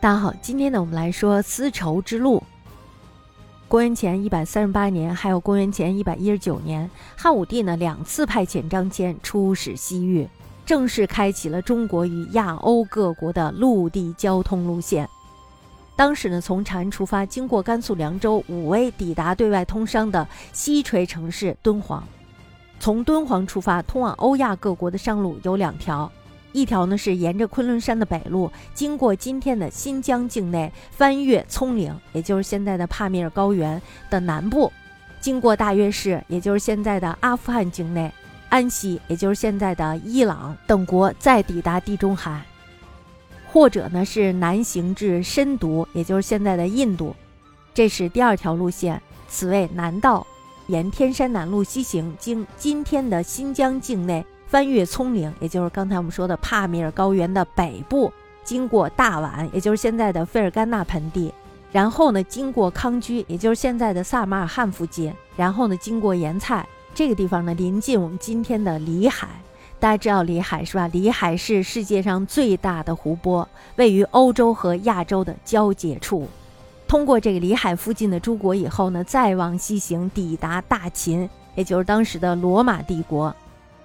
[0.00, 2.40] 大家好，今天呢，我们来说丝绸之路。
[3.66, 10.28] 公元前一百三十八年，还有公元前一百一十九年，汉武帝呢两次派遣张骞出使西域，
[10.64, 15.08] 正式开启了中国与亚欧各国的陆地交通路线。
[15.96, 22.06] 当时呢，从长安出发，经过甘肃凉州、武威，抵达对外通商的西陲城市敦煌。
[22.78, 26.08] 从敦煌出发，通往欧亚各国的商路有两条。
[26.52, 34.72] 一条呢是沿着昆仑山的北路，经过今天的新疆境内，翻越葱岭，也就是现在的帕米尔高原的南部，
[35.20, 38.10] 经过大月氏，也就是现在的阿富汗境内，
[38.48, 42.40] 安息，也就是现在的伊朗等国，再抵达地中海；
[43.52, 47.14] 或者呢是南行至深毒，也就是现在的印度，
[47.74, 50.26] 这是第二条路线，此为南道，
[50.68, 54.24] 沿天山南路西行，经今天的新疆境内。
[54.48, 58.10] 翻越葱岭，也就是刚才我们说的帕米尔高原的北部，
[58.42, 61.30] 经过大宛，也就是现在的费尔干纳盆地，
[61.70, 69.28] 然后呢，经过康居，也就是现在的萨马尔罕附近，然后呢，经过盐菜这个地方呢，临近我们今天的里海。
[69.78, 70.88] 大家知道里海是吧？
[70.88, 73.46] 里海是世界上最大的湖泊，
[73.76, 76.26] 位于欧洲和亚洲的交界处。
[76.88, 83.32] 通过这个里海附近的诸国以后呢，再往西行，抵达大秦，也就是当时的罗马帝国。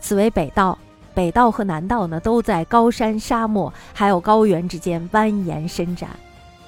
[0.00, 0.78] 此为北道，
[1.14, 6.10] 北道和南道呢，都在高山、沙漠还有高原之间蜿蜒伸展。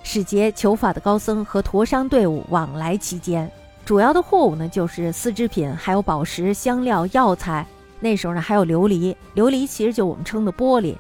[0.03, 3.51] 使节求法的高僧和驼商队伍往来其间，
[3.85, 7.67] 主要的货物呢就是丝织品，还有宝石、香料、药材。
[8.01, 10.97] 那时候呢还有琉璃，琉璃其实就我们称的玻璃。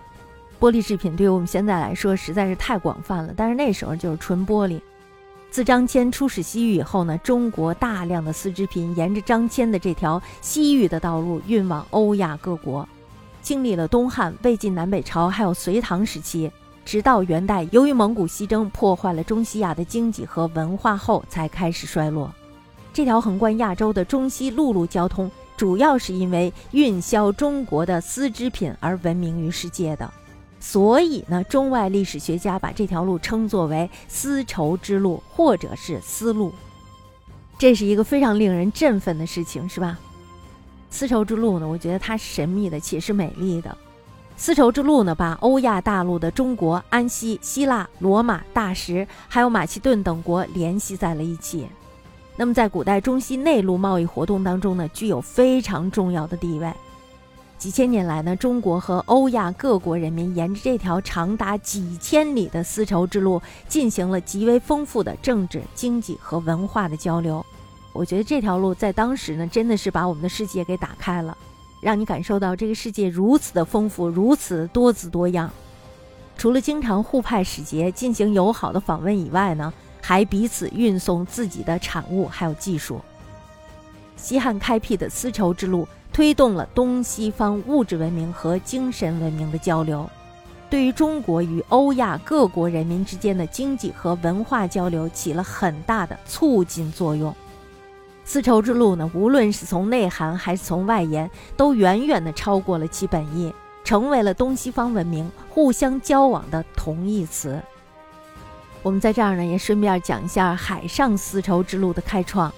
[0.60, 4.78] 玻璃制品对于我们现在来说实在是太广泛了，但是那时候就是纯玻璃。
[5.50, 12.88] 自张骞出使西域以后呢，中国大量的丝织品沿着张骞的这条西域的道路运往欧亚各国，
[13.42, 16.50] 经历了东汉、魏晋南北朝，还有隋唐时期，
[16.84, 22.32] 直到元代，由于蒙古西征破坏了中西亚的经济和文化后，才开始衰落。
[22.92, 30.08] 这条横贯亚洲的中西陆路交通，主要是因为运销中国的丝织品而闻名于世界的。
[30.60, 36.52] 所以呢，中外历史学家把这条路称作为丝绸之路，或者是丝路。
[37.58, 39.98] 这是一个非常令人振奋的事情，是吧？
[40.90, 43.76] 丝绸之路呢，我觉得它神秘的且是美丽的。
[44.36, 51.66] 丝绸之路呢，把欧亚大陆的中国、安息、希腊、罗马、大食，还有马其顿等国联系在了一起。
[52.36, 56.72] 那么，在古代中西内陆贸易活动当中呢，具有非常重要的地位。
[57.60, 67.44] 几千年来呢，中国和欧亚各国人民沿着这条长达几千里的丝绸之路，进行了极为丰富的政治、经济和文化的交流。
[67.92, 71.36] 我觉得这条路在当时呢，真的是把我们的世界给打开了，
[71.82, 75.50] 让你感受到这个世界如此的丰富，如此多姿多样。
[76.38, 83.02] 除了经常互派使节进行友好的访问以外呢，还彼此运送自己的产物还有技术。
[84.20, 85.88] 西汉开辟的丝绸之路。
[86.12, 90.10] 推动了东西方物质文明和精神文明的交流，
[90.68, 97.32] 对于中国与欧亚各国人民之间的经济和文化交流起了很大的促进作用。
[98.24, 103.54] 丝绸之路呢，无论是从内涵还是从外延，都远远的超过了其本意，
[103.84, 107.62] 成为了东西方文明互相交往的同义词。
[108.82, 112.52] 我们在这儿呢，也顺便讲一下海上丝绸之路的开创。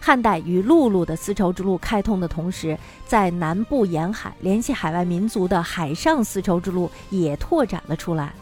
[0.00, 8.32] 汉代与陆路的丝绸之路开通的同时，在南部沿海联系海外民族的海上丝绸之路也拓展了出来。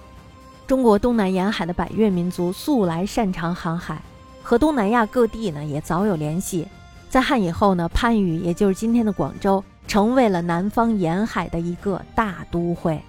[0.67, 4.01] 中国东南沿海的百越民族素来擅长航海，
[4.43, 6.67] 和东南亚各地呢也早有联系。
[7.09, 13.01] 在汉以后呢，番禺也就是今天的广州，成为了南方沿海的一个大都会。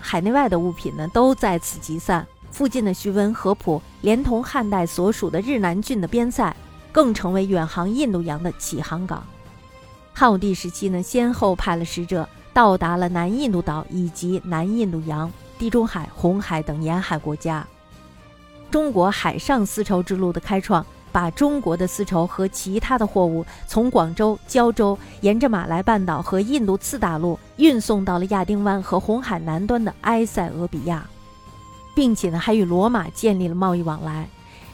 [0.00, 6.54] 海内外的物品呢都在此集散，附近的徐闻、合浦，连同汉代所属的日南郡的边塞。
[6.92, 9.26] 更成为远航印度洋的起航港。
[10.12, 17.66] 汉武帝时期呢，先后派了使者到达了南印度岛以及南印度洋、地中海、红海等沿海国家。
[18.70, 31.06] 中国海上丝绸之路的开创，把中国的丝绸和其他的货物从广州、胶州沿着马来半岛和印度次大陆运送到了亚丁湾和红海南端的埃塞俄比亚，
[31.94, 34.28] 并且呢，还与罗马建立了贸易往来。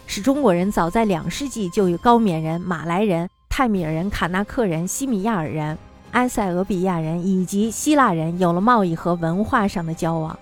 [0.09, 5.77] 使中国人早在两世纪就与高棉人、马来人、泰米尔人、卡纳克人、西米亚尔人、
[6.13, 10.37] 埃塞俄比亚人以及希腊人有了贸易和文化上的交往。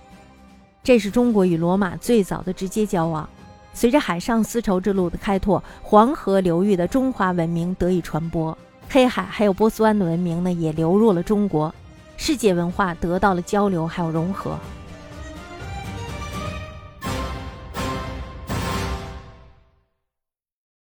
[0.81, 3.29] 这是中国与罗马最早的直接交往。
[3.73, 11.75] 随着海上丝绸之路的开拓，黄河流域的中华文明得以传播，黑海还有波斯湾的文明呢也流入了中国，
[12.15, 14.57] 世界文化得到了交流还有融合。